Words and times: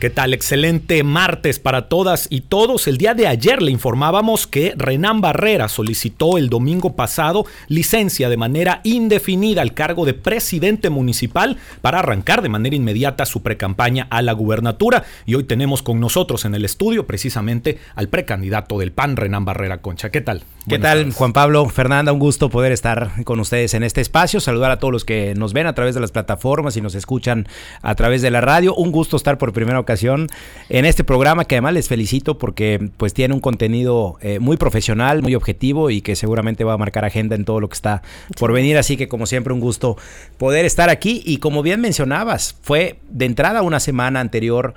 ¿Qué 0.00 0.08
tal? 0.08 0.32
Excelente 0.32 1.02
martes 1.02 1.58
para 1.58 1.90
todas 1.90 2.26
y 2.30 2.40
todos. 2.40 2.88
El 2.88 2.96
día 2.96 3.12
de 3.12 3.26
ayer 3.26 3.60
le 3.60 3.70
informábamos 3.70 4.46
que 4.46 4.72
Renan 4.74 5.20
Barrera 5.20 5.68
solicitó 5.68 6.38
el 6.38 6.48
domingo 6.48 6.96
pasado 6.96 7.44
licencia 7.68 8.30
de 8.30 8.38
manera 8.38 8.80
indefinida 8.82 9.60
al 9.60 9.74
cargo 9.74 10.06
de 10.06 10.14
presidente 10.14 10.88
municipal 10.88 11.58
para 11.82 11.98
arrancar 11.98 12.40
de 12.40 12.48
manera 12.48 12.76
inmediata 12.76 13.26
su 13.26 13.42
precampaña 13.42 14.06
a 14.08 14.22
la 14.22 14.32
gubernatura. 14.32 15.04
Y 15.26 15.34
hoy 15.34 15.44
tenemos 15.44 15.82
con 15.82 16.00
nosotros 16.00 16.46
en 16.46 16.54
el 16.54 16.64
estudio 16.64 17.06
precisamente 17.06 17.76
al 17.94 18.08
precandidato 18.08 18.78
del 18.78 18.92
PAN, 18.92 19.16
Renan 19.16 19.44
Barrera 19.44 19.82
Concha. 19.82 20.08
¿Qué 20.08 20.22
tal? 20.22 20.44
¿Qué 20.70 20.78
tal, 20.78 21.12
Juan 21.12 21.32
Pablo? 21.32 21.68
Fernanda, 21.68 22.12
un 22.12 22.20
gusto 22.20 22.48
poder 22.48 22.70
estar 22.70 23.24
con 23.24 23.40
ustedes 23.40 23.74
en 23.74 23.82
este 23.82 24.00
espacio. 24.00 24.38
Saludar 24.38 24.70
a 24.70 24.78
todos 24.78 24.92
los 24.92 25.04
que 25.04 25.34
nos 25.34 25.52
ven 25.52 25.66
a 25.66 25.74
través 25.74 25.96
de 25.96 26.00
las 26.00 26.12
plataformas 26.12 26.76
y 26.76 26.80
nos 26.80 26.94
escuchan 26.94 27.48
a 27.82 27.96
través 27.96 28.22
de 28.22 28.30
la 28.30 28.40
radio. 28.40 28.72
Un 28.76 28.92
gusto 28.92 29.16
estar 29.16 29.36
por 29.36 29.52
primera 29.52 29.80
ocasión 29.80 30.28
en 30.68 30.84
este 30.84 31.02
programa 31.02 31.44
que 31.44 31.56
además 31.56 31.74
les 31.74 31.88
felicito 31.88 32.38
porque 32.38 32.88
pues 32.98 33.14
tiene 33.14 33.34
un 33.34 33.40
contenido 33.40 34.16
eh, 34.20 34.38
muy 34.38 34.56
profesional, 34.58 35.22
muy 35.22 35.34
objetivo 35.34 35.90
y 35.90 36.02
que 36.02 36.14
seguramente 36.14 36.62
va 36.62 36.74
a 36.74 36.78
marcar 36.78 37.04
agenda 37.04 37.34
en 37.34 37.44
todo 37.44 37.58
lo 37.58 37.68
que 37.68 37.74
está 37.74 38.02
por 38.38 38.52
venir. 38.52 38.78
Así 38.78 38.96
que 38.96 39.08
como 39.08 39.26
siempre 39.26 39.52
un 39.52 39.58
gusto 39.58 39.96
poder 40.38 40.64
estar 40.66 40.88
aquí 40.88 41.20
y 41.26 41.38
como 41.38 41.64
bien 41.64 41.80
mencionabas, 41.80 42.54
fue 42.62 43.00
de 43.08 43.24
entrada 43.24 43.62
una 43.62 43.80
semana 43.80 44.20
anterior 44.20 44.74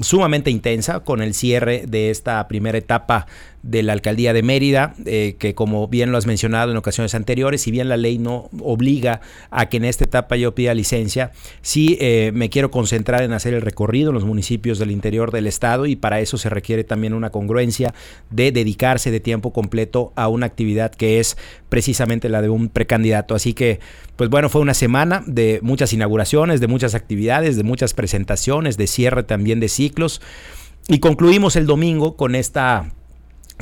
sumamente 0.00 0.50
intensa 0.50 1.00
con 1.00 1.20
el 1.20 1.34
cierre 1.34 1.84
de 1.86 2.10
esta 2.10 2.46
primera 2.48 2.78
etapa 2.78 3.26
de 3.62 3.82
la 3.82 3.92
alcaldía 3.92 4.32
de 4.32 4.42
Mérida, 4.42 4.94
eh, 5.06 5.36
que 5.38 5.54
como 5.54 5.86
bien 5.88 6.10
lo 6.10 6.18
has 6.18 6.26
mencionado 6.26 6.72
en 6.72 6.76
ocasiones 6.76 7.14
anteriores, 7.14 7.62
si 7.62 7.70
bien 7.70 7.88
la 7.88 7.96
ley 7.96 8.18
no 8.18 8.50
obliga 8.60 9.20
a 9.50 9.68
que 9.68 9.76
en 9.76 9.84
esta 9.84 10.04
etapa 10.04 10.36
yo 10.36 10.54
pida 10.54 10.74
licencia, 10.74 11.32
sí 11.60 11.96
eh, 12.00 12.32
me 12.34 12.50
quiero 12.50 12.70
concentrar 12.70 13.22
en 13.22 13.32
hacer 13.32 13.54
el 13.54 13.62
recorrido 13.62 14.10
en 14.10 14.14
los 14.14 14.24
municipios 14.24 14.78
del 14.78 14.90
interior 14.90 15.30
del 15.30 15.46
estado 15.46 15.86
y 15.86 15.96
para 15.96 16.20
eso 16.20 16.38
se 16.38 16.50
requiere 16.50 16.82
también 16.82 17.14
una 17.14 17.30
congruencia 17.30 17.94
de 18.30 18.50
dedicarse 18.50 19.10
de 19.10 19.20
tiempo 19.20 19.52
completo 19.52 20.12
a 20.16 20.28
una 20.28 20.46
actividad 20.46 20.92
que 20.92 21.20
es 21.20 21.36
precisamente 21.68 22.28
la 22.28 22.42
de 22.42 22.48
un 22.48 22.68
precandidato. 22.68 23.34
Así 23.34 23.54
que, 23.54 23.80
pues 24.16 24.28
bueno, 24.28 24.48
fue 24.48 24.60
una 24.60 24.74
semana 24.74 25.22
de 25.26 25.60
muchas 25.62 25.92
inauguraciones, 25.92 26.60
de 26.60 26.66
muchas 26.66 26.94
actividades, 26.94 27.56
de 27.56 27.62
muchas 27.62 27.94
presentaciones, 27.94 28.76
de 28.76 28.86
cierre 28.86 29.22
también 29.22 29.60
de 29.60 29.68
ciclos. 29.68 30.20
Y 30.88 30.98
concluimos 30.98 31.54
el 31.54 31.66
domingo 31.66 32.16
con 32.16 32.34
esta 32.34 32.92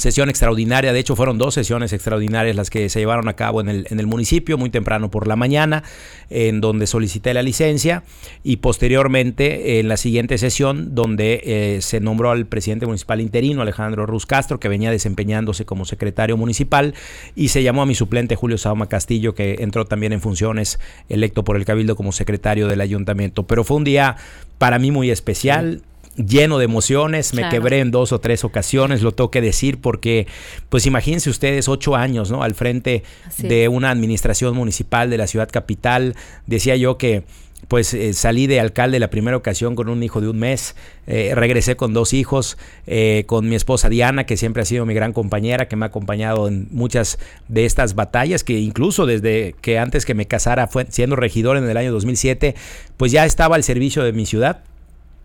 sesión 0.00 0.28
extraordinaria, 0.28 0.92
de 0.92 0.98
hecho 0.98 1.16
fueron 1.16 1.38
dos 1.38 1.54
sesiones 1.54 1.92
extraordinarias 1.92 2.56
las 2.56 2.70
que 2.70 2.88
se 2.88 3.00
llevaron 3.00 3.28
a 3.28 3.34
cabo 3.34 3.60
en 3.60 3.68
el, 3.68 3.86
en 3.90 4.00
el 4.00 4.06
municipio, 4.06 4.58
muy 4.58 4.70
temprano 4.70 5.10
por 5.10 5.26
la 5.26 5.36
mañana, 5.36 5.84
en 6.30 6.60
donde 6.60 6.86
solicité 6.86 7.34
la 7.34 7.42
licencia 7.42 8.02
y 8.42 8.56
posteriormente 8.56 9.78
en 9.80 9.88
la 9.88 9.96
siguiente 9.96 10.38
sesión 10.38 10.94
donde 10.94 11.42
eh, 11.44 11.78
se 11.82 12.00
nombró 12.00 12.30
al 12.30 12.46
presidente 12.46 12.86
municipal 12.86 13.20
interino, 13.20 13.62
Alejandro 13.62 14.06
Ruz 14.06 14.26
Castro, 14.26 14.58
que 14.60 14.68
venía 14.68 14.90
desempeñándose 14.90 15.64
como 15.64 15.84
secretario 15.84 16.36
municipal, 16.36 16.94
y 17.36 17.48
se 17.48 17.62
llamó 17.62 17.82
a 17.82 17.86
mi 17.86 17.94
suplente 17.94 18.36
Julio 18.36 18.58
Sauma 18.58 18.88
Castillo, 18.88 19.34
que 19.34 19.56
entró 19.60 19.84
también 19.84 20.12
en 20.12 20.20
funciones, 20.20 20.78
electo 21.08 21.44
por 21.44 21.56
el 21.56 21.64
Cabildo 21.64 21.96
como 21.96 22.12
secretario 22.12 22.68
del 22.68 22.80
ayuntamiento. 22.80 23.46
Pero 23.46 23.64
fue 23.64 23.76
un 23.76 23.84
día 23.84 24.16
para 24.58 24.78
mí 24.78 24.90
muy 24.90 25.10
especial 25.10 25.82
lleno 26.16 26.58
de 26.58 26.64
emociones, 26.64 27.34
me 27.34 27.48
quebré 27.48 27.80
en 27.80 27.90
dos 27.90 28.12
o 28.12 28.20
tres 28.20 28.44
ocasiones, 28.44 29.02
lo 29.02 29.12
tengo 29.12 29.30
que 29.30 29.40
decir, 29.40 29.80
porque 29.80 30.26
pues 30.68 30.86
imagínense 30.86 31.30
ustedes 31.30 31.68
ocho 31.68 31.96
años, 31.96 32.30
¿no? 32.30 32.42
Al 32.42 32.54
frente 32.54 33.02
de 33.38 33.68
una 33.68 33.90
administración 33.90 34.54
municipal 34.54 35.10
de 35.10 35.18
la 35.18 35.26
ciudad 35.26 35.48
capital, 35.50 36.14
decía 36.46 36.76
yo 36.76 36.98
que 36.98 37.24
pues 37.68 37.92
eh, 37.94 38.14
salí 38.14 38.46
de 38.46 38.58
alcalde 38.58 38.98
la 38.98 39.10
primera 39.10 39.36
ocasión 39.36 39.76
con 39.76 39.88
un 39.88 40.02
hijo 40.02 40.20
de 40.20 40.28
un 40.28 40.38
mes, 40.38 40.74
eh, 41.06 41.32
regresé 41.34 41.76
con 41.76 41.92
dos 41.92 42.12
hijos, 42.12 42.56
eh, 42.86 43.24
con 43.26 43.48
mi 43.48 43.54
esposa 43.54 43.88
Diana, 43.88 44.24
que 44.24 44.36
siempre 44.36 44.62
ha 44.62 44.64
sido 44.64 44.86
mi 44.86 44.94
gran 44.94 45.12
compañera, 45.12 45.68
que 45.68 45.76
me 45.76 45.84
ha 45.84 45.88
acompañado 45.88 46.48
en 46.48 46.68
muchas 46.70 47.18
de 47.48 47.66
estas 47.66 47.94
batallas, 47.94 48.44
que 48.44 48.58
incluso 48.58 49.06
desde 49.06 49.54
que 49.60 49.78
antes 49.78 50.06
que 50.06 50.14
me 50.14 50.26
casara, 50.26 50.66
fue, 50.66 50.86
siendo 50.88 51.16
regidor 51.16 51.56
en 51.56 51.68
el 51.68 51.76
año 51.76 51.92
2007, 51.92 52.54
pues 52.96 53.12
ya 53.12 53.24
estaba 53.26 53.56
al 53.56 53.62
servicio 53.62 54.02
de 54.02 54.12
mi 54.12 54.26
ciudad 54.26 54.62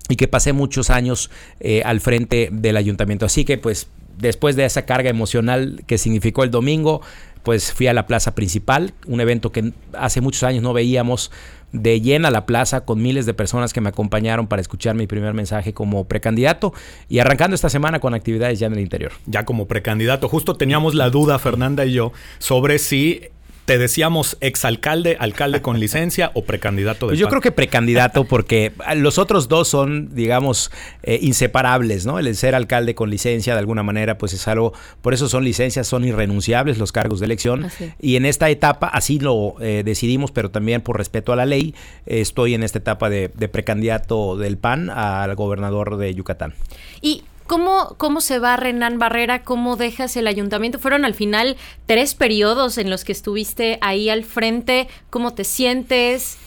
y 0.10 0.16
que 0.16 0.28
pasé 0.28 0.54
muchos 0.54 0.90
años 0.90 1.30
eh, 1.60 1.82
al 1.86 2.02
frente 2.02 2.50
del 2.52 2.78
ayuntamiento. 2.78 3.26
Así 3.26 3.46
que 3.46 3.58
pues 3.58 3.88
después 4.18 4.56
de 4.56 4.66
esa 4.66 4.86
carga 4.86 5.10
emocional 5.10 5.84
que 5.88 5.98
significó 5.98 6.44
el 6.44 6.52
domingo, 6.52 7.02
pues 7.44 7.72
fui 7.74 7.88
a 7.88 7.94
la 7.94 8.08
plaza 8.08 8.34
principal, 8.34 8.94
un 9.06 9.22
evento 9.22 9.52
que 9.52 9.72
hace 9.94 10.22
muchos 10.22 10.44
años 10.44 10.64
no 10.64 10.74
veíamos 10.74 11.32
de 11.72 12.00
llena 12.00 12.32
la 12.32 12.46
plaza 12.46 12.86
con 12.86 13.02
miles 13.02 13.26
de 13.26 13.34
personas 13.34 13.74
que 13.74 13.82
me 13.82 13.90
acompañaron 13.90 14.48
para 14.48 14.62
escuchar 14.62 14.96
mi 14.96 15.08
primer 15.08 15.34
mensaje 15.34 15.74
como 15.74 16.06
precandidato 16.06 16.74
y 17.10 17.20
arrancando 17.20 17.54
esta 17.54 17.70
semana 17.70 18.00
con 18.00 18.14
actividades 18.14 18.60
ya 18.60 18.68
en 18.68 18.74
el 18.74 18.80
interior. 18.80 19.12
Ya 19.26 19.46
como 19.46 19.68
precandidato, 19.68 20.30
justo 20.30 20.56
teníamos 20.56 20.96
la 20.96 21.10
duda 21.10 21.38
Fernanda 21.38 21.86
y 21.86 21.94
yo 21.94 22.14
sobre 22.40 22.80
si 22.80 23.30
te 23.66 23.80
decíamos 23.80 24.38
exalcalde, 24.42 25.18
alcalde 25.20 25.62
con 25.62 25.80
licencia 25.80 26.32
o 26.36 26.44
precandidato 26.44 27.08
de 27.08 27.12
pues 27.12 27.20
Yo 27.20 27.28
creo 27.28 27.42
que 27.42 27.52
precandidato 27.52 28.26
porque 28.26 28.72
los 28.96 29.18
otros 29.18 29.48
dos 29.48 29.68
son, 29.68 30.14
digamos, 30.14 30.72
eh, 31.04 31.20
inseparables, 31.22 32.06
¿no? 32.06 32.20
El 32.20 32.36
ser 32.36 32.54
alcalde 32.54 32.94
con 32.94 33.10
licencia 33.10 33.54
de 33.54 33.60
alguna 33.60 33.82
manera, 33.82 34.18
pues 34.18 34.34
es 34.34 34.48
algo, 34.48 34.74
por 35.02 35.14
eso 35.14 35.28
son 35.28 35.44
licencias, 35.44 35.88
son 35.88 36.06
irrenunciables 36.06 36.78
los 36.78 36.92
cargos 36.92 37.20
de 37.20 37.26
elección. 37.26 37.68
Y 38.00 38.16
en 38.18 38.26
esta 38.26 38.50
etapa 38.50 38.88
así 38.88 39.20
lo 39.20 39.56
eh, 39.60 39.82
decidimos, 39.84 40.32
pero 40.32 40.52
también 40.52 40.82
por 40.82 40.98
respeto 40.98 41.34
a 41.34 41.36
la 41.36 41.46
ley, 41.46 41.74
estoy 42.06 42.54
en 42.54 42.62
esta 42.62 42.78
etapa 42.78 43.10
de, 43.10 43.32
de 43.34 43.50
precandidato 43.50 44.38
del 44.38 44.58
PAN 44.58 44.92
al 44.92 45.36
gobernador 45.36 45.98
de 45.98 46.14
Yucatán. 46.14 46.54
Y 47.02 47.24
¿Cómo, 47.48 47.96
¿Cómo 47.98 48.22
se 48.22 48.40
va 48.40 48.58
Renan 48.58 48.98
Barrera? 48.98 49.44
¿Cómo 49.44 49.76
dejas 49.76 50.16
el 50.18 50.28
ayuntamiento? 50.28 50.80
Fueron 50.80 51.06
al 51.06 51.14
final 51.14 51.58
tres 51.86 52.16
periodos 52.16 52.78
en 52.78 52.90
los 52.90 53.04
que 53.04 53.12
estuviste 53.12 53.78
ahí 53.82 54.10
al 54.10 54.24
frente. 54.24 54.88
¿Cómo 55.10 55.34
te 55.34 55.44
sientes? 55.44 56.38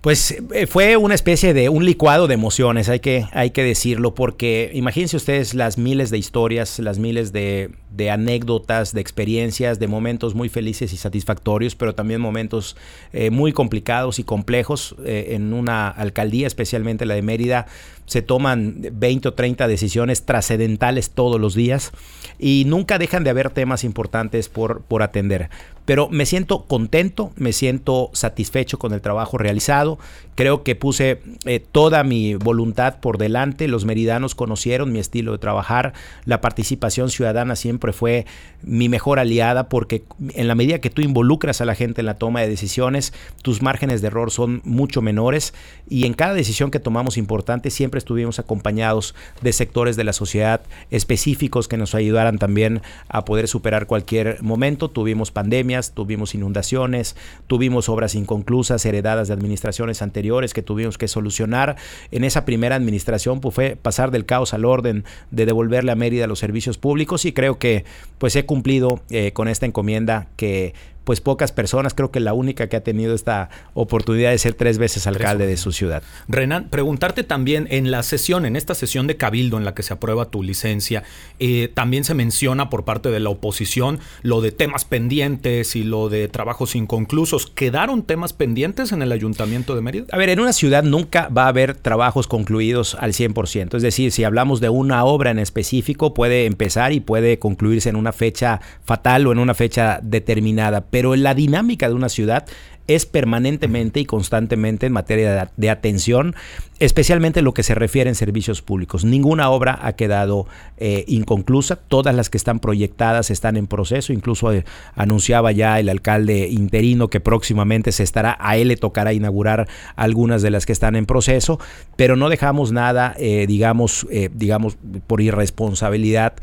Pues 0.00 0.36
eh, 0.52 0.66
fue 0.66 0.96
una 0.96 1.14
especie 1.14 1.54
de 1.54 1.68
un 1.68 1.84
licuado 1.84 2.26
de 2.26 2.34
emociones, 2.34 2.88
hay 2.88 3.00
que, 3.00 3.26
hay 3.32 3.50
que 3.50 3.62
decirlo, 3.62 4.14
porque 4.14 4.70
imagínense 4.74 5.16
ustedes 5.16 5.54
las 5.54 5.78
miles 5.78 6.10
de 6.10 6.18
historias, 6.18 6.78
las 6.78 6.98
miles 6.98 7.32
de, 7.32 7.70
anécdotas, 8.10 8.92
de 8.92 9.00
experiencias, 9.00 9.78
de 9.78 9.88
momentos 9.88 10.34
muy 10.34 10.50
felices 10.50 10.92
y 10.92 10.98
satisfactorios, 10.98 11.74
pero 11.74 11.94
también 11.94 12.20
momentos 12.20 12.76
eh, 13.12 13.30
muy 13.30 13.52
complicados 13.52 14.18
y 14.18 14.24
complejos 14.24 14.94
eh, 15.06 15.28
en 15.30 15.54
una 15.54 15.88
alcaldía, 15.88 16.46
especialmente 16.46 17.06
la 17.06 17.14
de 17.14 17.22
Mérida, 17.22 17.66
se 18.06 18.22
toman 18.22 18.76
20 18.92 19.28
o 19.28 19.34
30 19.34 19.68
decisiones 19.68 20.24
trascendentales 20.24 21.10
todos 21.10 21.40
los 21.40 21.54
días 21.54 21.92
y 22.38 22.64
nunca 22.66 22.98
dejan 22.98 23.24
de 23.24 23.30
haber 23.30 23.50
temas 23.50 23.84
importantes 23.84 24.48
por, 24.48 24.82
por 24.82 25.02
atender. 25.02 25.50
Pero 25.84 26.08
me 26.08 26.24
siento 26.24 26.64
contento, 26.64 27.32
me 27.36 27.52
siento 27.52 28.10
satisfecho 28.14 28.78
con 28.78 28.94
el 28.94 29.02
trabajo 29.02 29.36
realizado. 29.36 29.98
Creo 30.34 30.62
que 30.62 30.76
puse 30.76 31.20
eh, 31.44 31.60
toda 31.60 32.02
mi 32.04 32.36
voluntad 32.36 33.00
por 33.00 33.18
delante. 33.18 33.68
Los 33.68 33.84
meridanos 33.84 34.34
conocieron 34.34 34.92
mi 34.92 34.98
estilo 34.98 35.32
de 35.32 35.38
trabajar. 35.38 35.92
La 36.24 36.40
participación 36.40 37.10
ciudadana 37.10 37.54
siempre 37.54 37.92
fue 37.92 38.24
mi 38.62 38.88
mejor 38.88 39.18
aliada 39.18 39.68
porque 39.68 40.04
en 40.32 40.48
la 40.48 40.54
medida 40.54 40.78
que 40.78 40.88
tú 40.88 41.02
involucras 41.02 41.60
a 41.60 41.66
la 41.66 41.74
gente 41.74 42.00
en 42.00 42.06
la 42.06 42.14
toma 42.14 42.40
de 42.40 42.48
decisiones, 42.48 43.12
tus 43.42 43.60
márgenes 43.60 44.00
de 44.00 44.06
error 44.06 44.30
son 44.30 44.62
mucho 44.64 45.02
menores 45.02 45.52
y 45.88 46.06
en 46.06 46.14
cada 46.14 46.32
decisión 46.32 46.70
que 46.70 46.80
tomamos 46.80 47.18
importante 47.18 47.70
siempre 47.70 47.93
estuvimos 47.98 48.38
acompañados 48.38 49.14
de 49.42 49.52
sectores 49.52 49.96
de 49.96 50.04
la 50.04 50.12
sociedad 50.12 50.60
específicos 50.90 51.68
que 51.68 51.76
nos 51.76 51.94
ayudaran 51.94 52.38
también 52.38 52.82
a 53.08 53.24
poder 53.24 53.48
superar 53.48 53.86
cualquier 53.86 54.42
momento. 54.42 54.90
Tuvimos 54.90 55.30
pandemias, 55.30 55.92
tuvimos 55.92 56.34
inundaciones, 56.34 57.16
tuvimos 57.46 57.88
obras 57.88 58.14
inconclusas 58.14 58.84
heredadas 58.84 59.28
de 59.28 59.34
administraciones 59.34 60.02
anteriores 60.02 60.54
que 60.54 60.62
tuvimos 60.62 60.98
que 60.98 61.08
solucionar. 61.08 61.76
En 62.10 62.24
esa 62.24 62.44
primera 62.44 62.76
administración 62.76 63.40
pues, 63.40 63.54
fue 63.54 63.76
pasar 63.76 64.10
del 64.10 64.26
caos 64.26 64.54
al 64.54 64.64
orden, 64.64 65.04
de 65.30 65.46
devolverle 65.46 65.92
a 65.92 65.96
Mérida 65.96 66.26
los 66.26 66.38
servicios 66.38 66.78
públicos 66.78 67.24
y 67.24 67.32
creo 67.32 67.58
que 67.58 67.84
pues 68.18 68.36
he 68.36 68.46
cumplido 68.46 69.00
eh, 69.10 69.32
con 69.32 69.48
esta 69.48 69.66
encomienda 69.66 70.28
que 70.36 70.74
pues 71.04 71.20
pocas 71.20 71.52
personas, 71.52 71.94
creo 71.94 72.10
que 72.10 72.20
la 72.20 72.32
única 72.32 72.68
que 72.68 72.76
ha 72.76 72.82
tenido 72.82 73.14
esta 73.14 73.50
oportunidad 73.74 74.30
de 74.30 74.38
ser 74.38 74.54
tres 74.54 74.78
veces 74.78 75.06
alcalde 75.06 75.46
de 75.46 75.56
su 75.56 75.72
ciudad. 75.72 76.02
Renan, 76.28 76.68
preguntarte 76.70 77.24
también 77.24 77.68
en 77.70 77.90
la 77.90 78.02
sesión, 78.02 78.46
en 78.46 78.56
esta 78.56 78.74
sesión 78.74 79.06
de 79.06 79.16
Cabildo 79.16 79.58
en 79.58 79.64
la 79.64 79.74
que 79.74 79.82
se 79.82 79.92
aprueba 79.92 80.30
tu 80.30 80.42
licencia, 80.42 81.02
eh, 81.38 81.70
también 81.72 82.04
se 82.04 82.14
menciona 82.14 82.70
por 82.70 82.84
parte 82.84 83.10
de 83.10 83.20
la 83.20 83.30
oposición 83.30 84.00
lo 84.22 84.40
de 84.40 84.52
temas 84.52 84.84
pendientes 84.84 85.76
y 85.76 85.84
lo 85.84 86.08
de 86.08 86.28
trabajos 86.28 86.74
inconclusos. 86.74 87.46
¿Quedaron 87.46 88.02
temas 88.02 88.32
pendientes 88.32 88.92
en 88.92 89.02
el 89.02 89.12
Ayuntamiento 89.12 89.74
de 89.74 89.82
Mérida? 89.82 90.06
A 90.12 90.16
ver, 90.16 90.30
en 90.30 90.40
una 90.40 90.52
ciudad 90.52 90.82
nunca 90.82 91.28
va 91.28 91.44
a 91.44 91.48
haber 91.48 91.74
trabajos 91.74 92.26
concluidos 92.26 92.96
al 92.98 93.12
100%. 93.12 93.76
Es 93.76 93.82
decir, 93.82 94.12
si 94.12 94.24
hablamos 94.24 94.60
de 94.60 94.68
una 94.68 95.04
obra 95.04 95.30
en 95.30 95.38
específico, 95.38 96.14
puede 96.14 96.46
empezar 96.46 96.92
y 96.92 97.00
puede 97.00 97.38
concluirse 97.38 97.88
en 97.88 97.96
una 97.96 98.12
fecha 98.12 98.60
fatal 98.84 99.26
o 99.26 99.32
en 99.32 99.38
una 99.38 99.54
fecha 99.54 100.00
determinada 100.02 100.86
pero 100.94 101.16
la 101.16 101.34
dinámica 101.34 101.88
de 101.88 101.94
una 101.94 102.08
ciudad 102.08 102.46
es 102.86 103.06
permanentemente 103.06 104.00
y 104.00 104.04
constantemente 104.04 104.86
en 104.86 104.92
materia 104.92 105.50
de, 105.56 105.70
atención, 105.70 106.34
especialmente 106.78 107.40
lo 107.40 107.54
que 107.54 107.62
se 107.62 107.74
refiere 107.74 108.10
en 108.10 108.14
servicios 108.14 108.60
públicos. 108.60 109.04
Ninguna 109.04 109.48
obra 109.48 109.78
ha 109.82 109.94
quedado 109.94 110.46
eh, 110.76 111.04
inconclusa, 111.08 111.76
todas 111.76 112.14
las 112.14 112.28
que 112.28 112.36
están 112.36 112.60
proyectadas 112.60 113.30
están 113.30 113.56
en 113.56 113.66
proceso, 113.66 114.12
incluso 114.12 114.52
eh, 114.52 114.64
anunciaba 114.94 115.52
ya 115.52 115.80
el 115.80 115.88
alcalde 115.88 116.48
interino 116.48 117.08
que 117.08 117.20
próximamente 117.20 117.90
se 117.92 118.02
estará, 118.02 118.36
a 118.38 118.56
él 118.56 118.68
le 118.68 118.76
tocará 118.76 119.12
inaugurar 119.12 119.66
algunas 119.96 120.42
de 120.42 120.50
las 120.50 120.66
que 120.66 120.72
están 120.72 120.94
en 120.96 121.06
proceso, 121.06 121.58
pero 121.96 122.16
no 122.16 122.28
dejamos 122.28 122.72
nada, 122.72 123.14
eh, 123.18 123.46
digamos, 123.48 124.06
digamos, 124.32 124.76
por 125.06 125.20
irresponsabilidad 125.20 126.34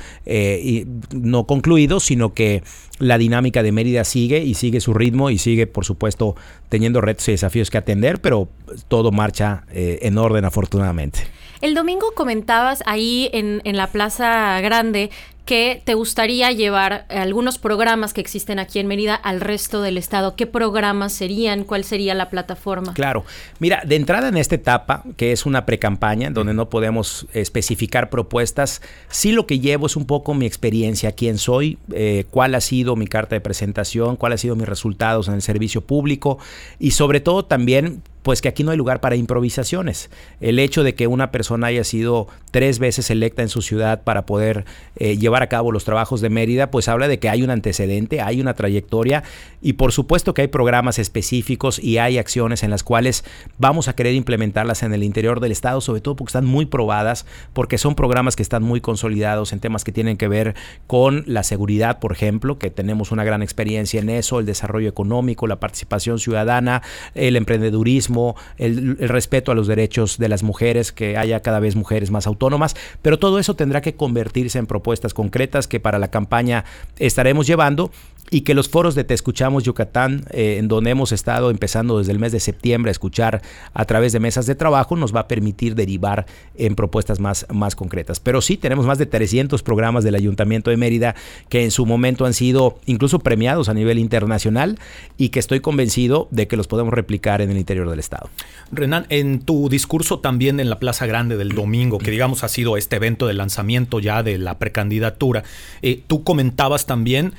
no 1.13 1.45
concluido, 1.45 1.99
sino 1.99 2.33
que 2.33 2.63
la 3.01 3.17
dinámica 3.17 3.63
de 3.63 3.71
Mérida 3.71 4.03
sigue 4.03 4.43
y 4.43 4.53
sigue 4.53 4.79
su 4.79 4.93
ritmo 4.93 5.29
y 5.29 5.37
sigue, 5.37 5.67
por 5.67 5.85
supuesto, 5.85 6.30
teniendo 6.69 7.01
retos 7.01 7.27
y 7.27 7.31
desafíos 7.31 7.69
que 7.69 7.77
atender, 7.77 8.21
pero 8.21 8.49
todo 8.87 9.11
marcha 9.11 9.63
eh, 9.71 9.99
en 10.03 10.17
orden 10.17 10.45
afortunadamente. 10.45 11.21
El 11.61 11.75
domingo 11.75 12.13
comentabas 12.15 12.83
ahí 12.85 13.29
en, 13.33 13.61
en 13.65 13.77
la 13.77 13.87
Plaza 13.87 14.59
Grande 14.61 15.11
que 15.45 15.81
te 15.83 15.95
gustaría 15.95 16.51
llevar 16.51 17.05
algunos 17.09 17.57
programas 17.57 18.13
que 18.13 18.21
existen 18.21 18.59
aquí 18.59 18.79
en 18.79 18.87
Mérida 18.87 19.15
al 19.15 19.41
resto 19.41 19.81
del 19.81 19.97
estado. 19.97 20.35
¿Qué 20.35 20.45
programas 20.45 21.13
serían? 21.13 21.63
¿Cuál 21.63 21.83
sería 21.83 22.13
la 22.13 22.29
plataforma? 22.29 22.93
Claro. 22.93 23.25
Mira, 23.59 23.83
de 23.85 23.95
entrada 23.95 24.29
en 24.29 24.37
esta 24.37 24.55
etapa, 24.55 25.03
que 25.17 25.31
es 25.31 25.45
una 25.45 25.65
precampaña, 25.65 26.29
donde 26.29 26.53
no 26.53 26.69
podemos 26.69 27.27
especificar 27.33 28.09
propuestas, 28.09 28.81
sí 29.09 29.31
lo 29.31 29.47
que 29.47 29.59
llevo 29.59 29.87
es 29.87 29.95
un 29.95 30.05
poco 30.05 30.33
mi 30.33 30.45
experiencia, 30.45 31.11
quién 31.11 31.37
soy, 31.37 31.79
eh, 31.91 32.25
cuál 32.29 32.55
ha 32.55 32.61
sido 32.61 32.95
mi 32.95 33.07
carta 33.07 33.35
de 33.35 33.41
presentación, 33.41 34.15
cuál 34.15 34.33
ha 34.33 34.37
sido 34.37 34.55
mis 34.55 34.69
resultados 34.69 35.27
en 35.27 35.33
el 35.33 35.41
servicio 35.41 35.81
público 35.81 36.37
y 36.79 36.91
sobre 36.91 37.19
todo 37.19 37.45
también 37.45 38.03
pues 38.23 38.41
que 38.41 38.49
aquí 38.49 38.63
no 38.63 38.71
hay 38.71 38.77
lugar 38.77 39.01
para 39.01 39.15
improvisaciones. 39.15 40.09
El 40.39 40.59
hecho 40.59 40.83
de 40.83 40.95
que 40.95 41.07
una 41.07 41.31
persona 41.31 41.67
haya 41.67 41.83
sido 41.83 42.27
tres 42.51 42.79
veces 42.79 43.09
electa 43.09 43.41
en 43.41 43.49
su 43.49 43.61
ciudad 43.61 44.03
para 44.03 44.25
poder 44.25 44.65
eh, 44.97 45.17
llevar 45.17 45.41
a 45.41 45.47
cabo 45.47 45.71
los 45.71 45.85
trabajos 45.85 46.21
de 46.21 46.29
Mérida, 46.29 46.69
pues 46.69 46.87
habla 46.87 47.07
de 47.07 47.19
que 47.19 47.29
hay 47.29 47.43
un 47.43 47.49
antecedente, 47.49 48.21
hay 48.21 48.41
una 48.41 48.53
trayectoria 48.53 49.23
y 49.61 49.73
por 49.73 49.91
supuesto 49.91 50.33
que 50.33 50.41
hay 50.41 50.47
programas 50.47 50.99
específicos 50.99 51.79
y 51.79 51.97
hay 51.97 52.17
acciones 52.17 52.63
en 52.63 52.69
las 52.69 52.83
cuales 52.83 53.23
vamos 53.57 53.87
a 53.87 53.95
querer 53.95 54.13
implementarlas 54.13 54.83
en 54.83 54.93
el 54.93 55.03
interior 55.03 55.39
del 55.39 55.51
Estado, 55.51 55.81
sobre 55.81 56.01
todo 56.01 56.15
porque 56.15 56.29
están 56.29 56.45
muy 56.45 56.65
probadas, 56.65 57.25
porque 57.53 57.77
son 57.77 57.95
programas 57.95 58.35
que 58.35 58.43
están 58.43 58.63
muy 58.63 58.81
consolidados 58.81 59.53
en 59.53 59.59
temas 59.59 59.83
que 59.83 59.91
tienen 59.91 60.17
que 60.17 60.27
ver 60.27 60.55
con 60.87 61.23
la 61.27 61.43
seguridad, 61.43 61.99
por 61.99 62.11
ejemplo, 62.11 62.59
que 62.59 62.69
tenemos 62.69 63.11
una 63.11 63.23
gran 63.23 63.41
experiencia 63.41 64.01
en 64.01 64.09
eso, 64.09 64.39
el 64.39 64.45
desarrollo 64.45 64.89
económico, 64.89 65.47
la 65.47 65.59
participación 65.59 66.19
ciudadana, 66.19 66.81
el 67.15 67.35
emprendedurismo, 67.35 68.10
el, 68.57 68.97
respeto 68.97 69.51
a 69.51 69.55
los 69.55 69.67
derechos 69.67 70.17
de 70.17 70.29
las 70.29 70.43
mujeres, 70.43 70.91
que 70.91 71.17
haya 71.17 71.41
cada 71.41 71.59
vez 71.59 71.75
mujeres 71.75 72.11
más 72.11 72.27
autónomas, 72.27 72.75
pero 73.01 73.19
todo 73.19 73.39
eso 73.39 73.55
tendrá 73.55 73.81
que 73.81 73.95
convertirse 73.95 74.59
en 74.59 74.67
propuestas 74.67 75.13
concretas 75.13 75.67
que 75.67 75.79
para 75.79 75.99
la 75.99 76.09
campaña 76.09 76.65
estaremos 76.97 77.47
llevando 77.47 77.91
y 78.29 78.41
que 78.41 78.53
los 78.53 78.69
foros 78.69 78.95
de 78.95 79.03
Te 79.03 79.13
Escuchamos 79.13 79.63
Yucatán, 79.63 80.25
eh, 80.31 80.57
en 80.57 80.67
donde 80.67 80.91
hemos 80.91 81.11
estado 81.11 81.49
empezando 81.49 81.99
desde 81.99 82.11
el 82.11 82.19
mes 82.19 82.31
de 82.31 82.39
septiembre 82.39 82.89
a 82.89 82.93
escuchar 82.93 83.41
a 83.73 83.85
través 83.85 84.13
de 84.13 84.19
mesas 84.19 84.45
de 84.45 84.55
trabajo, 84.55 84.95
nos 84.95 85.13
va 85.13 85.21
a 85.21 85.27
permitir 85.27 85.75
derivar 85.75 86.25
en 86.55 86.75
propuestas 86.75 87.19
más, 87.19 87.45
más 87.51 87.75
concretas. 87.75 88.19
Pero 88.19 88.41
sí, 88.41 88.57
tenemos 88.57 88.85
más 88.85 88.97
de 88.97 89.05
300 89.05 89.63
programas 89.63 90.03
del 90.03 90.15
Ayuntamiento 90.15 90.69
de 90.69 90.77
Mérida 90.77 91.15
que 91.49 91.63
en 91.63 91.71
su 91.71 91.85
momento 91.85 92.25
han 92.25 92.33
sido 92.33 92.79
incluso 92.85 93.19
premiados 93.19 93.69
a 93.69 93.73
nivel 93.73 93.99
internacional 93.99 94.79
y 95.17 95.29
que 95.29 95.39
estoy 95.39 95.59
convencido 95.59 96.27
de 96.31 96.47
que 96.47 96.57
los 96.57 96.67
podemos 96.67 96.93
replicar 96.93 97.41
en 97.41 97.51
el 97.51 97.57
interior 97.57 97.89
del 97.89 97.99
Estado. 97.99 98.29
Renan, 98.71 99.05
en 99.09 99.41
tu 99.41 99.69
discurso 99.69 100.19
también 100.19 100.59
en 100.59 100.69
la 100.69 100.79
Plaza 100.79 101.05
Grande 101.05 101.37
del 101.37 101.49
domingo, 101.49 101.97
que 101.97 102.11
digamos 102.11 102.43
ha 102.43 102.47
sido 102.47 102.77
este 102.77 102.95
evento 102.95 103.27
de 103.27 103.33
lanzamiento 103.33 103.99
ya 103.99 104.23
de 104.23 104.37
la 104.37 104.57
precandidatura, 104.57 105.43
eh, 105.81 106.01
tú 106.07 106.23
comentabas 106.23 106.85
también 106.85 107.33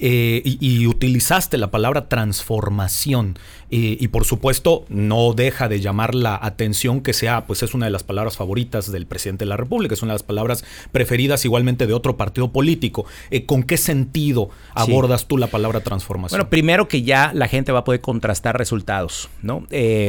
eh, 0.00 0.42
y, 0.44 0.86
utilizaste 0.86 1.58
la 1.58 1.70
palabra 1.70 2.08
transformación 2.08 3.38
eh, 3.70 3.96
y 3.98 4.08
por 4.08 4.24
supuesto 4.24 4.84
no 4.88 5.32
deja 5.32 5.68
de 5.68 5.80
llamar 5.80 6.14
la 6.14 6.38
atención 6.40 7.00
que 7.00 7.12
sea, 7.12 7.46
pues 7.46 7.62
es 7.62 7.74
una 7.74 7.86
de 7.86 7.92
las 7.92 8.02
palabras 8.02 8.36
favoritas 8.36 8.92
del 8.92 9.06
presidente 9.06 9.44
de 9.44 9.48
la 9.48 9.56
República, 9.56 9.94
es 9.94 10.02
una 10.02 10.12
de 10.12 10.16
las 10.16 10.22
palabras 10.22 10.64
preferidas 10.92 11.44
igualmente 11.44 11.86
de 11.86 11.94
otro 11.94 12.16
partido 12.16 12.52
político. 12.52 13.06
Eh, 13.30 13.46
¿Con 13.46 13.62
qué 13.62 13.76
sentido 13.76 14.50
abordas 14.74 15.26
tú 15.26 15.38
la 15.38 15.48
palabra 15.48 15.80
transformación? 15.80 16.38
Bueno, 16.38 16.50
primero 16.50 16.88
que 16.88 17.02
ya 17.02 17.32
la 17.34 17.48
gente 17.48 17.72
va 17.72 17.80
a 17.80 17.84
poder 17.84 18.00
contrastar 18.00 18.58
resultados, 18.58 19.28
¿no? 19.42 19.66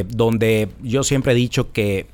donde 0.08 0.68
yo 0.82 1.02
siempre 1.02 1.32
he 1.32 1.34
dicho 1.34 1.72
que 1.72 2.06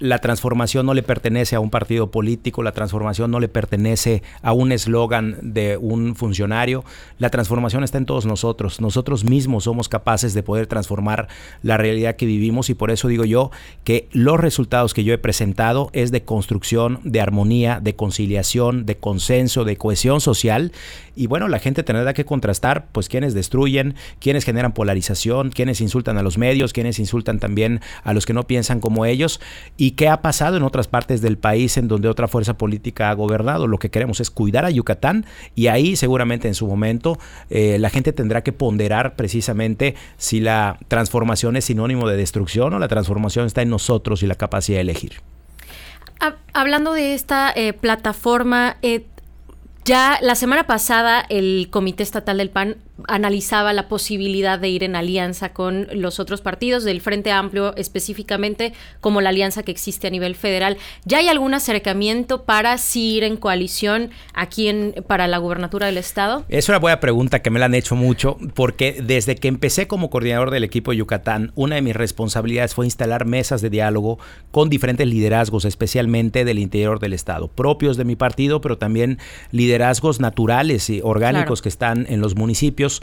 la 0.00 0.18
transformación 0.18 0.86
no 0.86 0.94
le 0.94 1.02
pertenece 1.02 1.54
a 1.54 1.60
un 1.60 1.70
partido 1.70 2.10
político, 2.10 2.62
la 2.62 2.72
transformación 2.72 3.30
no 3.30 3.38
le 3.38 3.48
pertenece 3.48 4.22
a 4.42 4.52
un 4.52 4.72
eslogan 4.72 5.38
de 5.42 5.76
un 5.76 6.16
funcionario, 6.16 6.84
la 7.18 7.30
transformación 7.30 7.84
está 7.84 7.98
en 7.98 8.06
todos 8.06 8.26
nosotros, 8.26 8.80
nosotros 8.80 9.24
mismos 9.24 9.64
somos 9.64 9.88
capaces 9.88 10.34
de 10.34 10.42
poder 10.42 10.66
transformar 10.66 11.28
la 11.62 11.76
realidad 11.76 12.16
que 12.16 12.26
vivimos 12.26 12.70
y 12.70 12.74
por 12.74 12.90
eso 12.90 13.08
digo 13.08 13.24
yo 13.24 13.50
que 13.84 14.08
los 14.12 14.40
resultados 14.40 14.94
que 14.94 15.04
yo 15.04 15.12
he 15.12 15.18
presentado 15.18 15.90
es 15.92 16.10
de 16.10 16.24
construcción, 16.24 17.00
de 17.04 17.20
armonía, 17.20 17.80
de 17.80 17.94
conciliación, 17.94 18.86
de 18.86 18.96
consenso, 18.96 19.64
de 19.64 19.76
cohesión 19.76 20.20
social. 20.20 20.72
Y 21.14 21.26
bueno, 21.26 21.48
la 21.48 21.58
gente 21.58 21.82
tendrá 21.82 22.14
que 22.14 22.24
contrastar 22.24 22.86
pues 22.92 23.08
quienes 23.08 23.34
destruyen, 23.34 23.94
quienes 24.20 24.44
generan 24.44 24.72
polarización, 24.72 25.50
quienes 25.50 25.80
insultan 25.80 26.16
a 26.16 26.22
los 26.22 26.38
medios, 26.38 26.72
quienes 26.72 26.98
insultan 26.98 27.38
también 27.38 27.80
a 28.04 28.14
los 28.14 28.26
que 28.26 28.32
no 28.32 28.46
piensan 28.46 28.80
como 28.80 29.04
ellos. 29.04 29.40
Y 29.76 29.89
y 29.90 29.92
qué 29.92 30.08
ha 30.08 30.22
pasado 30.22 30.56
en 30.56 30.62
otras 30.62 30.86
partes 30.86 31.20
del 31.20 31.36
país 31.36 31.76
en 31.76 31.88
donde 31.88 32.08
otra 32.08 32.28
fuerza 32.28 32.56
política 32.56 33.10
ha 33.10 33.14
gobernado. 33.14 33.66
Lo 33.66 33.78
que 33.78 33.90
queremos 33.90 34.20
es 34.20 34.30
cuidar 34.30 34.64
a 34.64 34.70
Yucatán 34.70 35.26
y 35.56 35.66
ahí 35.66 35.96
seguramente 35.96 36.46
en 36.46 36.54
su 36.54 36.68
momento 36.68 37.18
eh, 37.50 37.76
la 37.80 37.90
gente 37.90 38.12
tendrá 38.12 38.44
que 38.44 38.52
ponderar 38.52 39.16
precisamente 39.16 39.96
si 40.16 40.38
la 40.38 40.78
transformación 40.86 41.56
es 41.56 41.64
sinónimo 41.64 42.08
de 42.08 42.16
destrucción 42.16 42.72
o 42.72 42.78
la 42.78 42.86
transformación 42.86 43.46
está 43.46 43.62
en 43.62 43.70
nosotros 43.70 44.22
y 44.22 44.28
la 44.28 44.36
capacidad 44.36 44.78
de 44.78 44.82
elegir. 44.82 45.14
Hablando 46.52 46.92
de 46.92 47.14
esta 47.14 47.50
eh, 47.50 47.72
plataforma, 47.72 48.76
eh, 48.82 49.06
ya 49.84 50.18
la 50.20 50.34
semana 50.34 50.66
pasada 50.66 51.24
el 51.28 51.68
Comité 51.70 52.02
Estatal 52.02 52.38
del 52.38 52.50
PAN 52.50 52.76
analizaba 53.08 53.72
la 53.72 53.88
posibilidad 53.88 54.58
de 54.58 54.68
ir 54.68 54.84
en 54.84 54.94
alianza 54.94 55.54
con 55.54 55.88
los 55.94 56.20
otros 56.20 56.42
partidos 56.42 56.84
del 56.84 57.00
Frente 57.00 57.30
Amplio 57.32 57.74
específicamente 57.76 58.74
como 59.00 59.22
la 59.22 59.30
alianza 59.30 59.62
que 59.62 59.72
existe 59.72 60.06
a 60.06 60.10
nivel 60.10 60.34
federal. 60.34 60.76
¿Ya 61.06 61.18
hay 61.18 61.28
algún 61.28 61.54
acercamiento 61.54 62.44
para 62.44 62.76
si 62.76 63.16
ir 63.16 63.24
en 63.24 63.38
coalición 63.38 64.10
aquí 64.34 64.68
en, 64.68 64.94
para 65.06 65.28
la 65.28 65.38
gubernatura 65.38 65.86
del 65.86 65.96
estado? 65.96 66.44
Es 66.50 66.68
una 66.68 66.78
buena 66.78 67.00
pregunta 67.00 67.40
que 67.40 67.48
me 67.48 67.58
la 67.58 67.66
han 67.66 67.74
hecho 67.74 67.96
mucho 67.96 68.36
porque 68.52 69.00
desde 69.02 69.36
que 69.36 69.48
empecé 69.48 69.86
como 69.86 70.10
coordinador 70.10 70.50
del 70.50 70.64
equipo 70.64 70.90
de 70.90 70.98
Yucatán, 70.98 71.52
una 71.54 71.76
de 71.76 71.82
mis 71.82 71.96
responsabilidades 71.96 72.74
fue 72.74 72.84
instalar 72.84 73.24
mesas 73.24 73.62
de 73.62 73.70
diálogo 73.70 74.18
con 74.50 74.68
diferentes 74.68 75.06
liderazgos, 75.06 75.64
especialmente 75.64 76.44
del 76.44 76.58
interior 76.58 77.00
del 77.00 77.14
estado, 77.14 77.48
propios 77.48 77.96
de 77.96 78.04
mi 78.04 78.16
partido, 78.16 78.60
pero 78.60 78.76
también 78.76 79.18
liderazgos 79.52 79.69
liderazgos 79.70 80.18
naturales 80.18 80.90
y 80.90 81.00
orgánicos 81.02 81.62
que 81.62 81.68
están 81.68 82.06
en 82.08 82.20
los 82.20 82.34
municipios. 82.34 83.02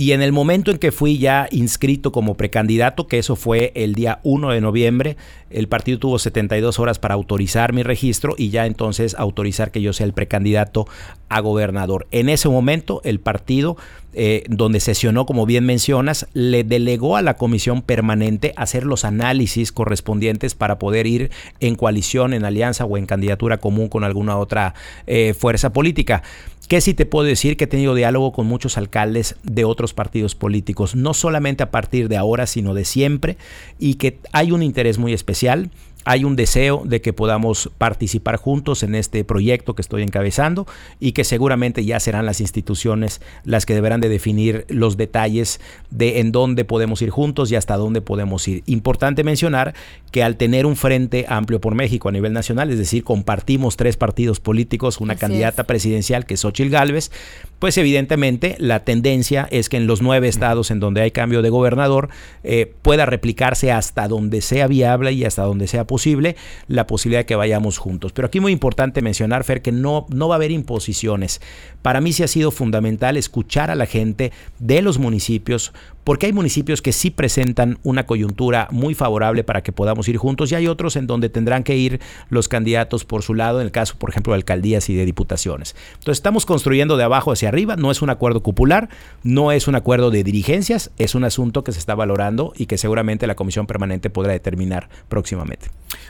Y 0.00 0.12
en 0.12 0.22
el 0.22 0.32
momento 0.32 0.70
en 0.70 0.78
que 0.78 0.92
fui 0.92 1.18
ya 1.18 1.46
inscrito 1.50 2.10
como 2.10 2.34
precandidato, 2.34 3.06
que 3.06 3.18
eso 3.18 3.36
fue 3.36 3.70
el 3.74 3.94
día 3.94 4.18
1 4.22 4.48
de 4.48 4.62
noviembre, 4.62 5.18
el 5.50 5.68
partido 5.68 5.98
tuvo 5.98 6.18
72 6.18 6.78
horas 6.78 6.98
para 6.98 7.12
autorizar 7.12 7.74
mi 7.74 7.82
registro 7.82 8.34
y 8.38 8.48
ya 8.48 8.64
entonces 8.64 9.14
autorizar 9.18 9.70
que 9.70 9.82
yo 9.82 9.92
sea 9.92 10.06
el 10.06 10.14
precandidato 10.14 10.86
a 11.28 11.40
gobernador. 11.40 12.06
En 12.12 12.30
ese 12.30 12.48
momento 12.48 13.02
el 13.04 13.20
partido, 13.20 13.76
eh, 14.14 14.44
donde 14.48 14.80
sesionó, 14.80 15.26
como 15.26 15.44
bien 15.44 15.66
mencionas, 15.66 16.26
le 16.32 16.64
delegó 16.64 17.18
a 17.18 17.22
la 17.22 17.34
comisión 17.34 17.82
permanente 17.82 18.54
hacer 18.56 18.86
los 18.86 19.04
análisis 19.04 19.70
correspondientes 19.70 20.54
para 20.54 20.78
poder 20.78 21.06
ir 21.06 21.30
en 21.60 21.74
coalición, 21.74 22.32
en 22.32 22.46
alianza 22.46 22.86
o 22.86 22.96
en 22.96 23.04
candidatura 23.04 23.58
común 23.58 23.90
con 23.90 24.04
alguna 24.04 24.38
otra 24.38 24.72
eh, 25.06 25.34
fuerza 25.34 25.74
política 25.74 26.22
que 26.70 26.80
sí 26.80 26.94
te 26.94 27.04
puedo 27.04 27.26
decir 27.26 27.56
que 27.56 27.64
he 27.64 27.66
tenido 27.66 27.96
diálogo 27.96 28.30
con 28.30 28.46
muchos 28.46 28.78
alcaldes 28.78 29.34
de 29.42 29.64
otros 29.64 29.92
partidos 29.92 30.36
políticos, 30.36 30.94
no 30.94 31.14
solamente 31.14 31.64
a 31.64 31.72
partir 31.72 32.08
de 32.08 32.16
ahora, 32.16 32.46
sino 32.46 32.74
de 32.74 32.84
siempre, 32.84 33.36
y 33.80 33.94
que 33.94 34.20
hay 34.30 34.52
un 34.52 34.62
interés 34.62 34.96
muy 34.96 35.12
especial 35.12 35.72
hay 36.04 36.24
un 36.24 36.36
deseo 36.36 36.82
de 36.84 37.00
que 37.00 37.12
podamos 37.12 37.70
participar 37.78 38.36
juntos 38.36 38.82
en 38.82 38.94
este 38.94 39.24
proyecto 39.24 39.74
que 39.74 39.82
estoy 39.82 40.02
encabezando 40.02 40.66
y 40.98 41.12
que 41.12 41.24
seguramente 41.24 41.84
ya 41.84 42.00
serán 42.00 42.26
las 42.26 42.40
instituciones 42.40 43.20
las 43.44 43.66
que 43.66 43.74
deberán 43.74 44.00
de 44.00 44.08
definir 44.08 44.64
los 44.68 44.96
detalles 44.96 45.60
de 45.90 46.20
en 46.20 46.32
dónde 46.32 46.64
podemos 46.64 47.02
ir 47.02 47.10
juntos 47.10 47.50
y 47.52 47.56
hasta 47.56 47.76
dónde 47.76 48.00
podemos 48.00 48.46
ir. 48.48 48.62
Importante 48.66 49.24
mencionar 49.24 49.74
que 50.10 50.22
al 50.22 50.36
tener 50.36 50.66
un 50.66 50.76
frente 50.76 51.26
amplio 51.28 51.60
por 51.60 51.74
México 51.74 52.08
a 52.08 52.12
nivel 52.12 52.32
nacional, 52.32 52.70
es 52.70 52.78
decir, 52.78 53.04
compartimos 53.04 53.76
tres 53.76 53.96
partidos 53.96 54.40
políticos, 54.40 55.00
una 55.00 55.16
candidata 55.16 55.64
presidencial 55.64 56.26
que 56.26 56.34
es 56.34 56.40
Xochil 56.40 56.70
Gálvez, 56.70 57.10
pues 57.60 57.78
evidentemente 57.78 58.56
la 58.58 58.84
tendencia 58.84 59.46
es 59.50 59.68
que 59.68 59.76
en 59.76 59.86
los 59.86 60.02
nueve 60.02 60.26
estados 60.28 60.70
en 60.70 60.80
donde 60.80 61.02
hay 61.02 61.10
cambio 61.10 61.42
de 61.42 61.50
gobernador 61.50 62.08
eh, 62.42 62.72
pueda 62.82 63.06
replicarse 63.06 63.70
hasta 63.70 64.08
donde 64.08 64.40
sea 64.40 64.66
viable 64.66 65.12
y 65.12 65.24
hasta 65.24 65.42
donde 65.42 65.68
sea 65.68 65.86
posible 65.86 66.36
la 66.68 66.86
posibilidad 66.86 67.20
de 67.20 67.26
que 67.26 67.36
vayamos 67.36 67.76
juntos. 67.76 68.12
Pero 68.12 68.26
aquí 68.26 68.40
muy 68.40 68.50
importante 68.50 69.02
mencionar, 69.02 69.44
Fer, 69.44 69.60
que 69.60 69.72
no, 69.72 70.06
no 70.08 70.26
va 70.26 70.34
a 70.34 70.36
haber 70.36 70.50
imposiciones. 70.50 71.42
Para 71.82 72.00
mí 72.00 72.12
sí 72.14 72.22
ha 72.22 72.28
sido 72.28 72.50
fundamental 72.50 73.18
escuchar 73.18 73.70
a 73.70 73.74
la 73.74 73.86
gente 73.86 74.32
de 74.58 74.80
los 74.80 74.98
municipios, 74.98 75.72
porque 76.04 76.26
hay 76.26 76.32
municipios 76.32 76.80
que 76.80 76.92
sí 76.92 77.10
presentan 77.10 77.78
una 77.82 78.06
coyuntura 78.06 78.68
muy 78.70 78.94
favorable 78.94 79.44
para 79.44 79.62
que 79.62 79.70
podamos 79.70 80.08
ir 80.08 80.16
juntos 80.16 80.50
y 80.50 80.54
hay 80.54 80.66
otros 80.66 80.96
en 80.96 81.06
donde 81.06 81.28
tendrán 81.28 81.62
que 81.62 81.76
ir 81.76 82.00
los 82.30 82.48
candidatos 82.48 83.04
por 83.04 83.22
su 83.22 83.34
lado, 83.34 83.60
en 83.60 83.66
el 83.66 83.70
caso, 83.70 83.96
por 83.98 84.10
ejemplo, 84.10 84.32
de 84.32 84.38
alcaldías 84.38 84.88
y 84.88 84.94
de 84.94 85.04
diputaciones. 85.04 85.76
Entonces 85.92 86.18
estamos 86.18 86.46
construyendo 86.46 86.96
de 86.96 87.04
abajo 87.04 87.32
hacia 87.32 87.49
arriba, 87.50 87.76
no 87.76 87.90
es 87.90 88.02
un 88.02 88.10
acuerdo 88.10 88.42
cupular, 88.42 88.88
no 89.22 89.52
es 89.52 89.68
un 89.68 89.74
acuerdo 89.74 90.10
de 90.10 90.24
dirigencias, 90.24 90.90
es 90.98 91.14
un 91.14 91.24
asunto 91.24 91.62
que 91.62 91.72
se 91.72 91.78
está 91.78 91.94
valorando 91.94 92.52
y 92.56 92.66
que 92.66 92.78
seguramente 92.78 93.26
la 93.26 93.34
Comisión 93.34 93.66
Permanente 93.66 94.10
podrá 94.10 94.32
determinar 94.32 94.88
próximamente. 95.08 95.68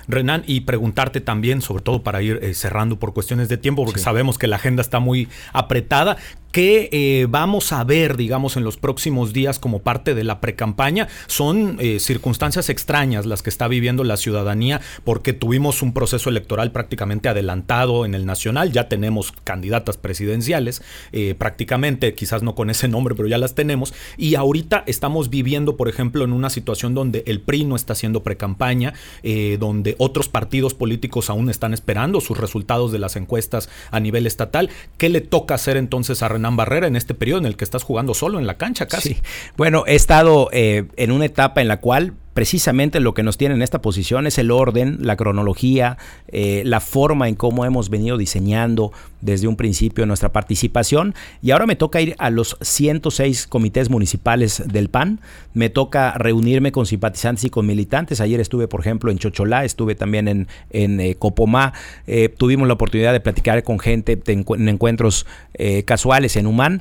Renan, 0.09 0.45
y 0.47 0.61
preguntarte 0.61 1.21
también, 1.21 1.63
sobre 1.63 1.83
todo 1.83 2.03
para 2.03 2.23
ir 2.23 2.39
eh, 2.43 2.55
cerrando 2.55 2.99
por 2.99 3.13
cuestiones 3.13 3.49
de 3.49 3.57
tiempo, 3.57 3.85
porque 3.85 4.01
sabemos 4.01 4.39
que 4.39 4.47
la 4.47 4.57
agenda 4.57 4.83
está 4.83 5.01
muy 5.01 5.29
apretada, 5.53 6.17
¿qué 6.53 6.89
eh, 6.93 7.27
vamos 7.29 7.73
a 7.73 7.83
ver, 7.85 8.17
digamos, 8.17 8.57
en 8.57 8.65
los 8.65 8.77
próximos 8.77 9.33
días 9.33 9.59
como 9.59 9.81
parte 9.81 10.15
de 10.15 10.25
la 10.25 10.41
precampaña? 10.41 11.09
Son 11.27 11.79
eh, 11.81 11.99
circunstancias 11.99 12.69
extrañas 12.69 13.27
las 13.27 13.43
que 13.43 13.51
está 13.51 13.67
viviendo 13.67 14.05
la 14.05 14.17
ciudadanía, 14.17 14.81
porque 15.05 15.33
tuvimos 15.33 15.83
un 15.83 15.93
proceso 15.93 16.29
electoral 16.29 16.73
prácticamente 16.73 17.29
adelantado 17.29 18.05
en 18.05 18.15
el 18.15 18.27
nacional, 18.27 18.73
ya 18.73 18.89
tenemos 18.89 19.33
candidatas 19.45 19.97
presidenciales, 19.97 20.83
prácticamente, 21.39 22.15
quizás 22.15 22.43
no 22.43 22.55
con 22.55 22.71
ese 22.71 22.89
nombre, 22.89 23.15
pero 23.15 23.29
ya 23.29 23.39
las 23.39 23.55
tenemos, 23.55 23.95
y 24.17 24.35
ahorita 24.35 24.85
estamos 24.87 25.31
viviendo, 25.31 25.77
por 25.77 25.89
ejemplo, 25.89 26.25
en 26.25 26.33
una 26.33 26.51
situación 26.51 26.95
donde 26.95 27.23
el 27.27 27.41
PRI 27.41 27.65
no 27.65 27.77
está 27.77 27.95
haciendo 27.95 28.23
precampaña, 28.23 28.95
donde 29.59 29.71
donde 29.71 29.95
otros 29.99 30.29
partidos 30.29 30.75
políticos 30.75 31.31
aún 31.31 31.49
están 31.49 31.73
esperando 31.73 32.21
sus 32.21 32.37
resultados 32.37 32.91
de 32.91 32.99
las 32.99 33.15
encuestas 33.15 33.69
a 33.93 34.01
nivel 34.01 34.27
estatal. 34.27 34.69
¿Qué 34.99 35.09
le 35.09 35.21
toca 35.21 35.55
hacer 35.55 35.77
entonces 35.77 36.23
a 36.23 36.29
Renan 36.41 36.57
Barrera 36.57 36.87
en 36.87 36.97
este 36.97 37.15
periodo 37.15 37.41
en 37.41 37.47
el 37.47 37.57
que 37.57 37.65
estás 37.65 37.83
jugando 37.83 38.15
solo 38.15 38.39
en 38.39 38.47
la 38.47 38.57
cancha 38.57 38.89
casi? 38.89 39.19
Bueno, 39.57 39.85
he 39.87 39.95
estado 39.95 40.49
eh, 40.53 40.87
en 40.97 41.13
una 41.13 41.27
etapa 41.27 41.61
en 41.61 41.69
la 41.69 41.81
cual 41.81 42.15
precisamente 42.41 43.01
lo 43.01 43.13
que 43.13 43.23
nos 43.23 43.37
tiene 43.37 43.55
en 43.55 43.61
esta 43.61 43.83
posición 43.83 44.27
es 44.27 44.39
el 44.39 44.51
orden, 44.51 44.97
la 45.03 45.17
cronología, 45.17 45.99
eh, 46.29 46.63
la 46.65 46.81
forma 46.81 47.29
en 47.29 47.35
cómo 47.35 47.67
hemos 47.67 47.91
venido 47.91 48.17
diseñando 48.17 48.93
desde 49.21 49.47
un 49.47 49.57
principio 49.57 50.07
nuestra 50.07 50.33
participación. 50.33 51.15
Y 51.43 51.51
ahora 51.51 51.67
me 51.67 51.77
toca 51.77 52.01
ir 52.01 52.17
a 52.19 52.31
los 52.31 52.57
106 52.63 53.47
comités 53.47 53.91
municipales 53.91 54.63
del 54.67 54.89
PAN. 54.89 55.21
Me 55.53 55.69
toca 55.69 56.15
reunirme 56.17 56.73
con 56.73 56.87
simpatizantes 56.87 57.45
y 57.45 57.51
con 57.51 57.67
militantes. 57.67 58.23
Ayer 58.23 58.41
estuve, 58.41 58.69
por 58.69 58.81
ejemplo, 58.81 59.11
en 59.11 59.19
Chocholá, 59.19 59.67
estuve 59.67 59.95
también 59.95 60.27
en, 60.71 61.01
eh, 61.01 61.17
Copomá. 61.19 61.75
Eh, 62.07 62.31
tuvimos 62.35 62.67
la 62.69 62.73
oportunidad 62.73 63.13
de 63.13 63.21
platicar 63.21 63.63
con 63.65 63.79
gente 63.79 64.19
en, 64.29 64.67
encuentros 64.67 65.27
casuales 65.85 66.37
en 66.37 66.47
Humán. 66.47 66.81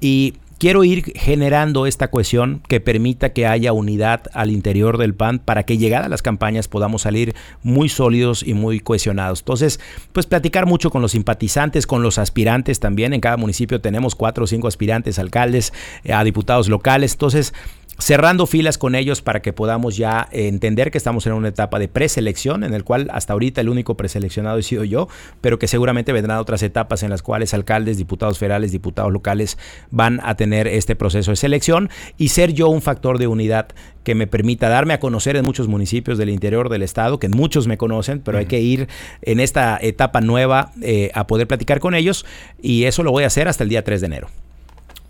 Y 0.00 0.34
quiero 0.60 0.84
ir 0.84 1.14
generando 1.16 1.86
esta 1.86 2.08
cohesión 2.08 2.62
que 2.68 2.80
permita 2.80 3.32
que 3.32 3.46
haya 3.46 3.72
unidad 3.72 4.24
al 4.34 4.50
interior 4.50 4.98
del 4.98 5.14
PAN 5.14 5.38
para 5.38 5.62
que 5.62 5.78
llegada 5.78 6.04
a 6.04 6.08
las 6.10 6.20
campañas 6.20 6.68
podamos 6.68 7.02
salir 7.02 7.34
muy 7.62 7.88
sólidos 7.88 8.42
y 8.46 8.52
muy 8.52 8.78
cohesionados. 8.78 9.40
Entonces, 9.40 9.80
pues 10.12 10.26
platicar 10.26 10.66
mucho 10.66 10.90
con 10.90 11.00
los 11.00 11.12
simpatizantes, 11.12 11.86
con 11.86 12.02
los 12.02 12.18
aspirantes 12.18 12.78
también. 12.78 13.14
En 13.14 13.22
cada 13.22 13.38
municipio 13.38 13.80
tenemos 13.80 14.14
cuatro 14.14 14.44
o 14.44 14.46
cinco 14.46 14.68
aspirantes, 14.68 15.18
alcaldes, 15.18 15.72
eh, 16.04 16.12
a 16.12 16.22
diputados 16.24 16.68
locales. 16.68 17.12
Entonces, 17.12 17.54
cerrando 18.00 18.46
filas 18.46 18.78
con 18.78 18.94
ellos 18.94 19.22
para 19.22 19.42
que 19.42 19.52
podamos 19.52 19.96
ya 19.96 20.28
entender 20.32 20.90
que 20.90 20.98
estamos 20.98 21.26
en 21.26 21.32
una 21.34 21.48
etapa 21.48 21.78
de 21.78 21.88
preselección, 21.88 22.64
en 22.64 22.74
el 22.74 22.84
cual 22.84 23.08
hasta 23.12 23.32
ahorita 23.32 23.60
el 23.60 23.68
único 23.68 23.96
preseleccionado 23.96 24.58
he 24.58 24.62
sido 24.62 24.84
yo, 24.84 25.08
pero 25.40 25.58
que 25.58 25.68
seguramente 25.68 26.12
vendrán 26.12 26.38
otras 26.38 26.62
etapas 26.62 27.02
en 27.02 27.10
las 27.10 27.22
cuales 27.22 27.54
alcaldes, 27.54 27.98
diputados 27.98 28.38
federales, 28.38 28.72
diputados 28.72 29.12
locales 29.12 29.58
van 29.90 30.20
a 30.24 30.36
tener 30.36 30.66
este 30.66 30.96
proceso 30.96 31.30
de 31.30 31.36
selección 31.36 31.90
y 32.16 32.28
ser 32.28 32.52
yo 32.52 32.68
un 32.68 32.82
factor 32.82 33.18
de 33.18 33.26
unidad 33.26 33.68
que 34.02 34.14
me 34.14 34.26
permita 34.26 34.68
darme 34.68 34.94
a 34.94 35.00
conocer 35.00 35.36
en 35.36 35.44
muchos 35.44 35.68
municipios 35.68 36.16
del 36.18 36.30
interior 36.30 36.68
del 36.68 36.82
estado, 36.82 37.18
que 37.18 37.28
muchos 37.28 37.66
me 37.66 37.76
conocen, 37.76 38.20
pero 38.20 38.38
hay 38.38 38.46
que 38.46 38.60
ir 38.60 38.88
en 39.22 39.40
esta 39.40 39.78
etapa 39.80 40.20
nueva 40.20 40.72
eh, 40.82 41.10
a 41.14 41.26
poder 41.26 41.46
platicar 41.46 41.80
con 41.80 41.94
ellos 41.94 42.24
y 42.62 42.84
eso 42.84 43.02
lo 43.02 43.10
voy 43.10 43.24
a 43.24 43.26
hacer 43.26 43.48
hasta 43.48 43.64
el 43.64 43.70
día 43.70 43.84
3 43.84 44.00
de 44.00 44.06
enero. 44.06 44.28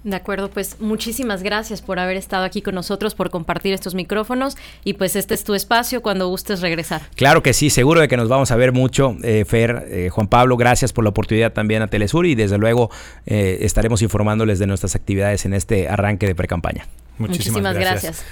De 0.03 0.17
acuerdo, 0.17 0.49
pues 0.49 0.81
muchísimas 0.81 1.43
gracias 1.43 1.83
por 1.83 1.99
haber 1.99 2.17
estado 2.17 2.45
aquí 2.45 2.63
con 2.63 2.75
nosotros, 2.75 3.15
por 3.15 3.29
compartir 3.29 3.75
estos 3.75 3.95
micrófonos 3.95 4.57
y 4.83 4.95
pues 4.95 5.15
este 5.15 5.35
es 5.35 5.45
tu 5.45 5.55
espacio 5.55 6.01
cuando 6.01 6.27
gustes 6.29 6.63
regresar. 6.63 7.03
Claro 7.17 7.43
que 7.43 7.53
sí, 7.53 7.69
seguro 7.69 8.01
de 8.01 8.09
que 8.09 8.17
nos 8.17 8.29
vamos 8.29 8.51
a 8.51 8.57
ver 8.57 8.73
mucho, 8.73 9.17
eh, 9.23 9.45
Fer, 9.47 9.87
eh, 9.91 10.09
Juan 10.11 10.29
Pablo, 10.29 10.57
gracias 10.57 10.95
por 10.95 11.05
la 11.05 11.11
oportunidad 11.11 11.53
también 11.53 11.83
a 11.83 11.89
Telesur 11.89 12.25
y 12.25 12.35
desde 12.35 12.57
luego 12.57 12.91
eh, 13.27 13.59
estaremos 13.61 14.01
informándoles 14.01 14.59
de 14.59 14.67
nuestras 14.67 14.97
actividades 14.97 15.45
en 15.45 15.53
este 15.53 15.89
arranque 15.89 16.27
de 16.27 16.35
precampaña. 16.35 16.87
Muchísimas, 17.19 17.63
Muchísimas 17.63 17.75
gracias. 17.75 18.25